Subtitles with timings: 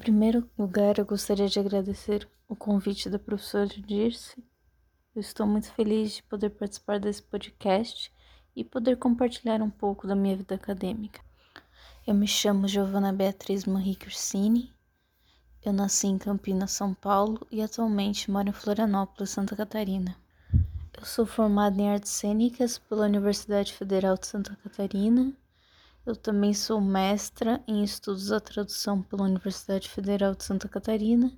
[0.00, 4.42] primeiro lugar, eu gostaria de agradecer o convite da professora Dirce.
[5.14, 8.10] Eu estou muito feliz de poder participar desse podcast
[8.56, 11.20] e poder compartilhar um pouco da minha vida acadêmica.
[12.06, 14.72] Eu me chamo Giovana Beatriz Marie Cursini.
[15.62, 20.16] Eu nasci em Campinas, São Paulo e atualmente moro em Florianópolis, Santa Catarina.
[20.98, 25.30] Eu sou formada em artes cênicas pela Universidade Federal de Santa Catarina.
[26.10, 31.32] Eu também sou mestra em estudos da tradução pela Universidade Federal de Santa Catarina.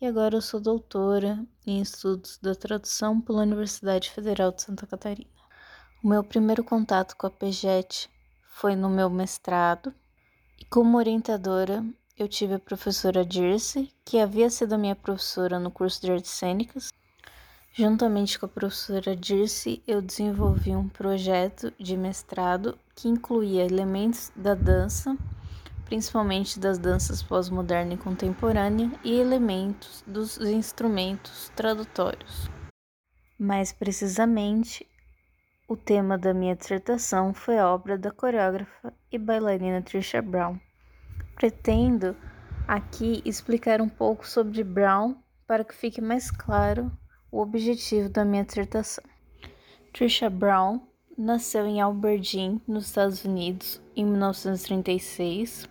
[0.00, 5.28] E agora eu sou doutora em estudos da tradução pela Universidade Federal de Santa Catarina.
[6.02, 8.08] O meu primeiro contato com a PEGET
[8.46, 9.92] foi no meu mestrado,
[10.58, 11.84] e como orientadora
[12.16, 16.30] eu tive a professora Dirce, que havia sido a minha professora no curso de artes
[16.30, 16.90] cênicas.
[17.74, 24.54] Juntamente com a professora Dirce, eu desenvolvi um projeto de mestrado que incluía elementos da
[24.54, 25.16] dança,
[25.84, 32.50] principalmente das danças pós-moderna e contemporânea, e elementos dos instrumentos tradutórios.
[33.38, 34.86] Mais precisamente,
[35.68, 40.58] o tema da minha dissertação foi a obra da coreógrafa e bailarina Trisha Brown.
[41.34, 42.16] Pretendo
[42.68, 45.16] aqui explicar um pouco sobre Brown
[45.46, 46.92] para que fique mais claro
[47.30, 49.04] o objetivo da minha dissertação.
[49.92, 50.80] Trisha Brown
[51.16, 55.68] nasceu em Aberdeen, nos Estados Unidos, em 1936.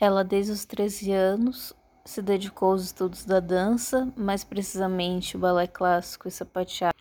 [0.00, 1.74] Ela, desde os 13 anos,
[2.04, 6.96] se dedicou aos estudos da dança, mais precisamente o balé clássico e sapateado.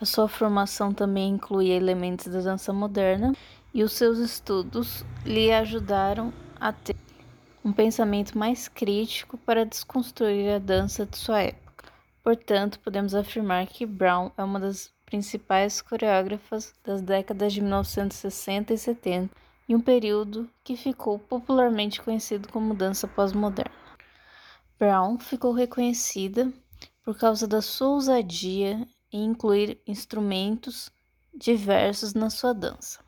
[0.00, 3.32] A sua formação também incluía elementos da dança moderna
[3.72, 6.96] e os seus estudos lhe ajudaram a ter
[7.64, 11.84] um pensamento mais crítico para desconstruir a dança de sua época.
[12.22, 18.78] Portanto, podemos afirmar que Brown é uma das principais coreógrafas das décadas de 1960 e
[18.78, 19.36] 70,
[19.68, 23.74] em um período que ficou popularmente conhecido como dança pós-moderna.
[24.78, 26.50] Brown ficou reconhecida
[27.04, 30.90] por causa da sua ousadia em incluir instrumentos
[31.34, 32.98] diversos na sua dança,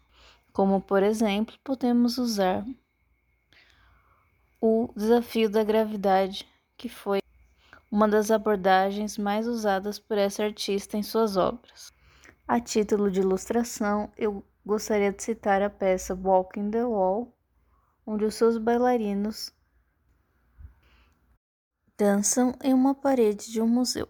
[0.53, 2.67] como por exemplo, podemos usar
[4.61, 6.47] o desafio da gravidade,
[6.77, 7.21] que foi
[7.91, 11.94] uma das abordagens mais usadas por essa artista em suas obras.
[12.47, 17.34] A título de ilustração, eu gostaria de citar a peça Walking the Wall,
[18.06, 19.50] onde os seus bailarinos
[21.97, 24.06] dançam em uma parede de um museu,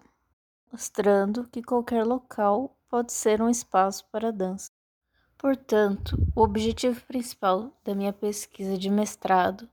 [0.72, 4.72] mostrando que qualquer local pode ser um espaço para dança.
[5.38, 9.70] Portanto, o objetivo principal da minha pesquisa de mestrado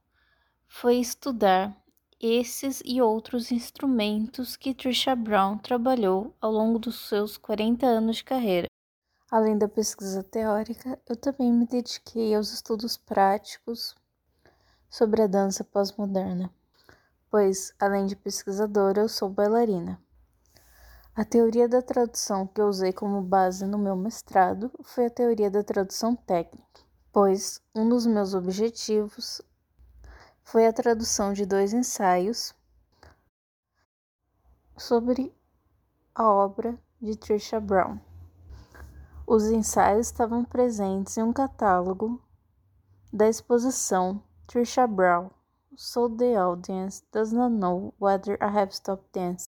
[0.68, 1.76] foi estudar
[2.22, 8.24] esses e outros instrumentos que Trisha Brown trabalhou ao longo dos seus 40 anos de
[8.24, 8.68] carreira.
[9.28, 13.96] Além da pesquisa teórica, eu também me dediquei aos estudos práticos
[14.88, 16.48] sobre a dança pós-moderna,
[17.28, 20.00] pois, além de pesquisadora, eu sou bailarina.
[21.16, 25.50] A teoria da tradução que eu usei como base no meu mestrado foi a teoria
[25.50, 29.42] da tradução técnica, pois um dos meus objetivos
[30.42, 32.54] foi a tradução de dois ensaios
[34.76, 35.34] sobre
[36.14, 37.98] a obra de Trisha Brown.
[39.26, 42.22] Os ensaios estavam presentes em um catálogo
[43.12, 45.30] da exposição Trisha Brown
[45.74, 49.46] So the Audience Does Not Know Whether I Have Stopped Dancing.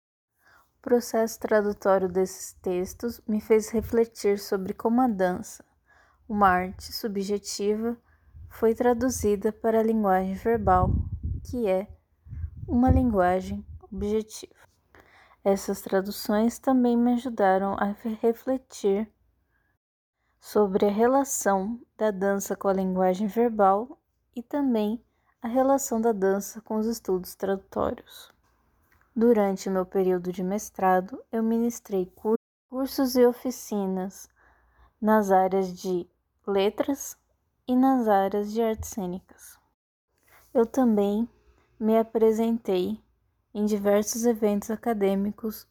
[0.77, 5.63] O processo tradutório desses textos me fez refletir sobre como a dança,
[6.29, 7.97] uma arte subjetiva,
[8.51, 10.91] foi traduzida para a linguagem verbal,
[11.43, 11.87] que é
[12.67, 14.53] uma linguagem objetiva.
[15.43, 19.11] Essas traduções também me ajudaram a refletir
[20.39, 23.99] sobre a relação da dança com a linguagem verbal
[24.35, 25.03] e também
[25.41, 28.31] a relação da dança com os estudos tradutórios.
[29.15, 32.13] Durante meu período de mestrado, eu ministrei
[32.69, 34.29] cursos e oficinas
[35.01, 36.07] nas áreas de
[36.45, 37.17] letras,
[37.67, 39.57] e nas áreas de artes cênicas.
[40.53, 41.27] Eu também
[41.79, 43.01] me apresentei
[43.53, 45.67] em diversos eventos acadêmicos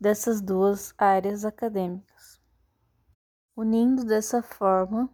[0.00, 2.40] dessas duas áreas acadêmicas,
[3.56, 5.08] unindo dessa forma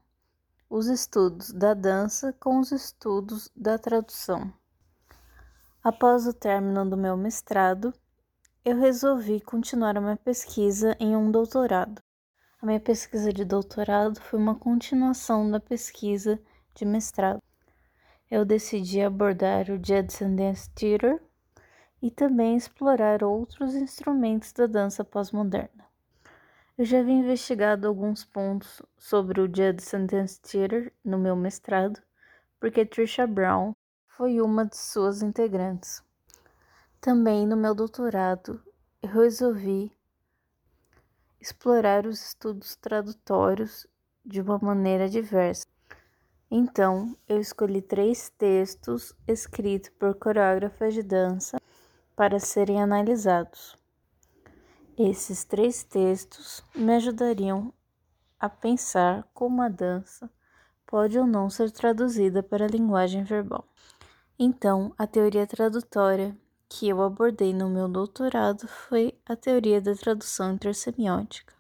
[0.69, 4.53] os estudos da dança com os estudos da tradução.
[5.83, 7.95] Após o término do meu mestrado,
[8.65, 12.03] eu resolvi continuar a minha pesquisa em um doutorado.
[12.59, 16.41] A minha pesquisa de doutorado foi uma continuação da pesquisa
[16.75, 17.43] de mestrado.
[18.31, 21.23] Eu decidi abordar o Jazz Dance Theater
[22.01, 25.85] e também explorar outros instrumentos da dança pós-moderna.
[26.79, 32.01] Eu já havia investigado alguns pontos sobre o Jazz Dance Theater no meu mestrado,
[32.59, 33.75] porque Trisha Brown
[34.09, 36.03] foi uma de suas integrantes.
[37.03, 38.63] Também no meu doutorado,
[39.03, 39.96] eu resolvi
[41.41, 43.87] explorar os estudos tradutórios
[44.25, 45.67] de uma maneira diversa.
[46.51, 51.61] Então, eu escolhi três textos escritos por coreógrafas de dança
[52.15, 53.77] para serem analisados.
[54.97, 57.73] Esses três textos me ajudariam
[58.39, 60.31] a pensar como a dança
[60.87, 63.67] pode ou não ser traduzida para a linguagem verbal.
[64.39, 66.37] Então, a teoria tradutória
[66.69, 71.55] que eu abordei no meu doutorado foi a teoria da tradução intersemiótica.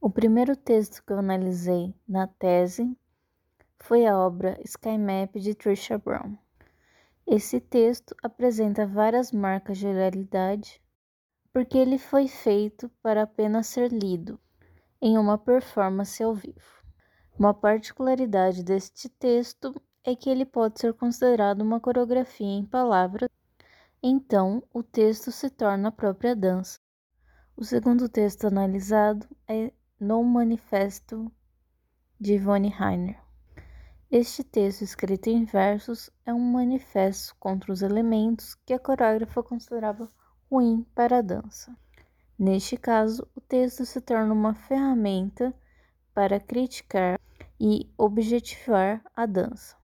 [0.00, 2.96] O primeiro texto que eu analisei na tese
[3.78, 6.36] foi a obra Sky Map de Trisha Brown.
[7.26, 10.80] Esse texto apresenta várias marcas de realidade
[11.52, 14.38] porque ele foi feito para apenas ser lido
[15.00, 16.84] em uma performance ao vivo.
[17.38, 19.74] Uma particularidade deste texto
[20.04, 23.28] é que ele pode ser considerado uma coreografia em palavras,
[24.02, 26.78] então o texto se torna a própria dança.
[27.56, 31.32] O segundo texto analisado é No Manifesto
[32.20, 33.20] de Yvonne Heiner.
[34.10, 40.10] Este texto, escrito em versos, é um manifesto contra os elementos que a coreógrafa considerava
[40.50, 41.76] ruim para a dança.
[42.38, 45.54] Neste caso, o texto se torna uma ferramenta
[46.14, 47.18] para criticar
[47.58, 49.76] e objetivar a dança.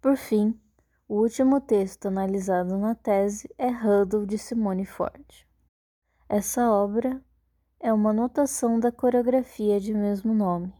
[0.00, 0.58] Por fim,
[1.08, 5.24] o último texto analisado na tese é Huddle de Simone Ford.
[6.28, 7.18] Essa obra
[7.80, 10.70] é uma notação da coreografia de mesmo nome.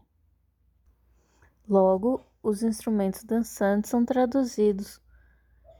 [1.67, 5.01] Logo, os instrumentos dançantes são traduzidos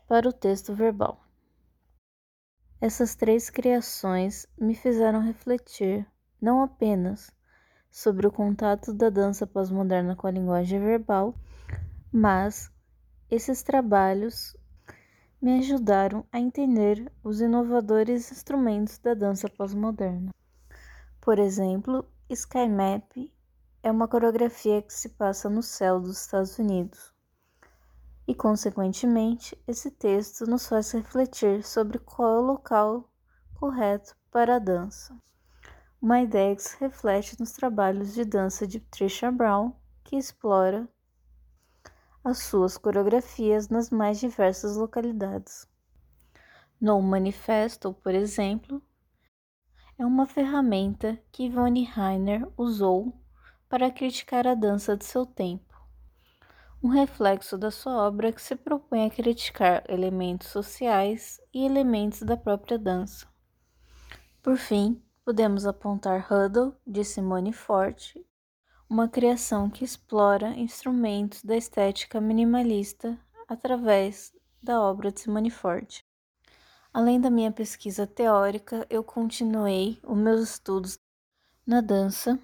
[0.07, 1.23] para o texto verbal.
[2.81, 6.07] Essas três criações me fizeram refletir
[6.41, 7.29] não apenas
[7.91, 11.35] sobre o contato da dança pós-moderna com a linguagem verbal,
[12.11, 12.71] mas
[13.29, 14.55] esses trabalhos
[15.41, 20.33] me ajudaram a entender os inovadores instrumentos da dança pós-moderna.
[21.21, 23.11] Por exemplo, Sky Map
[23.81, 27.13] é uma coreografia que se passa no céu dos Estados Unidos.
[28.27, 33.09] E, consequentemente, esse texto nos faz refletir sobre qual é o local
[33.53, 35.15] correto para a dança.
[36.01, 39.73] Uma ideia que se reflete nos trabalhos de dança de Trisha Brown,
[40.03, 40.87] que explora
[42.23, 45.67] as suas coreografias nas mais diversas localidades.
[46.79, 48.81] No Manifesto, por exemplo,
[49.97, 53.13] é uma ferramenta que Yvonne Heiner usou
[53.67, 55.77] para criticar a dança de seu tempo.
[56.81, 62.37] Um reflexo da sua obra que se propõe a criticar elementos sociais e elementos da
[62.37, 63.27] própria dança.
[64.41, 68.25] Por fim, podemos apontar Huddle, de Simone Forte,
[68.89, 73.15] uma criação que explora instrumentos da estética minimalista
[73.47, 76.03] através da obra de Simone Forte.
[76.91, 80.97] Além da minha pesquisa teórica, eu continuei os meus estudos
[81.67, 82.39] na dança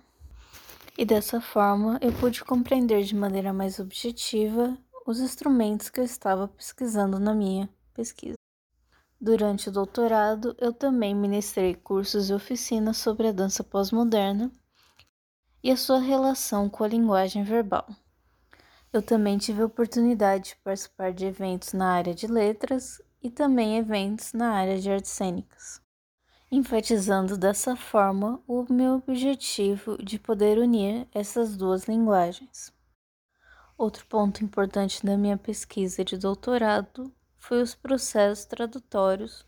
[0.96, 6.48] e dessa forma eu pude compreender de maneira mais objetiva os instrumentos que eu estava
[6.48, 8.36] pesquisando na minha pesquisa.
[9.20, 14.52] Durante o doutorado, eu também ministrei cursos e oficinas sobre a dança pós-moderna
[15.66, 17.90] e a sua relação com a linguagem verbal.
[18.94, 23.78] Eu também tive a oportunidade de participar de eventos na área de letras e também
[23.78, 25.84] eventos na área de artes cênicas
[26.52, 32.72] enfatizando dessa forma o meu objetivo de poder unir essas duas linguagens.
[33.78, 39.46] Outro ponto importante da minha pesquisa de doutorado foi os processos tradutórios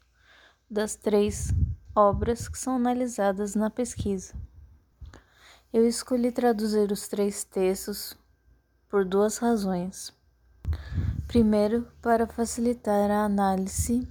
[0.70, 1.53] das três
[1.96, 4.36] obras que são analisadas na pesquisa.
[5.77, 8.17] Eu escolhi traduzir os três textos
[8.89, 10.12] por duas razões.
[11.27, 14.07] Primeiro, para facilitar a análise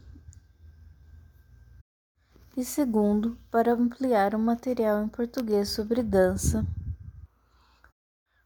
[2.57, 6.65] e segundo, para ampliar o material em português sobre dança,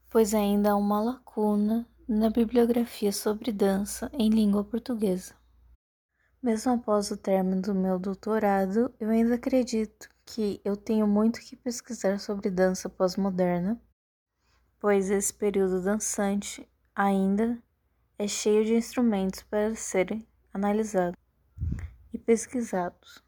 [0.09, 5.35] pois ainda há uma lacuna na bibliografia sobre dança em língua portuguesa.
[6.43, 11.57] Mesmo após o término do meu doutorado, eu ainda acredito que eu tenho muito que
[11.57, 13.81] pesquisar sobre dança pós-moderna,
[14.79, 17.63] pois esse período dançante ainda
[18.19, 21.19] é cheio de instrumentos para serem analisados
[22.13, 23.23] e pesquisados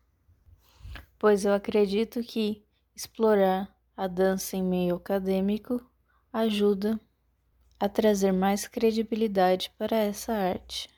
[1.23, 2.66] pois eu acredito que
[2.97, 5.80] explorar a dança em meio acadêmico
[6.32, 7.00] ajuda
[7.78, 10.90] a trazer mais credibilidade para essa arte.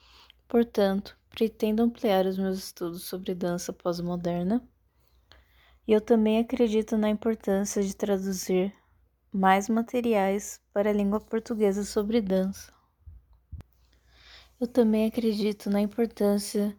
[0.48, 4.66] Portanto, pretendo ampliar os meus estudos sobre dança pós-moderna
[5.86, 8.72] e eu também acredito na importância de traduzir
[9.32, 12.72] mais materiais para a língua portuguesa sobre dança.
[14.60, 16.76] Eu também acredito na importância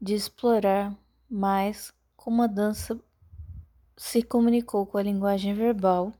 [0.00, 0.96] de explorar
[1.28, 2.98] mais como a dança
[3.96, 6.12] se comunicou com a linguagem verbal,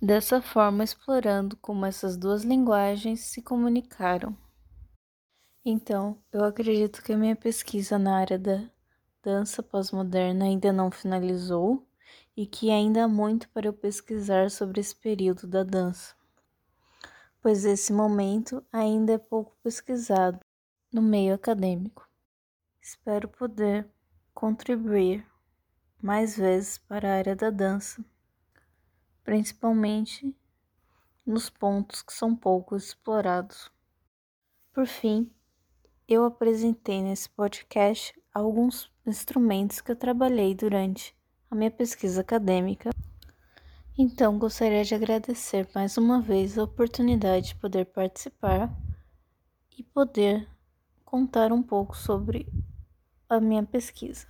[0.00, 4.36] dessa forma explorando como essas duas linguagens se comunicaram.
[5.64, 8.70] Então, eu acredito que a minha pesquisa na área da
[9.24, 11.88] dança pós-moderna ainda não finalizou
[12.36, 16.14] e que ainda há muito para eu pesquisar sobre esse período da dança,
[17.40, 20.38] pois esse momento ainda é pouco pesquisado
[20.92, 22.06] no meio acadêmico.
[22.82, 23.88] Espero poder
[24.34, 25.26] contribuir
[26.02, 28.04] mais vezes para a área da dança,
[29.22, 30.36] principalmente
[31.24, 33.70] nos pontos que são pouco explorados.
[34.70, 35.30] Por fim,
[36.06, 41.14] eu apresentei nesse podcast alguns instrumentos que eu trabalhei durante
[41.48, 42.90] a minha pesquisa acadêmica.
[43.96, 48.68] Então, gostaria de agradecer mais uma vez a oportunidade de poder participar
[49.78, 50.48] e poder
[51.04, 52.46] contar um pouco sobre
[53.28, 54.26] a minha pesquisa.